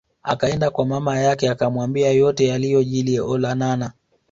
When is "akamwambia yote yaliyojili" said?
1.49-3.19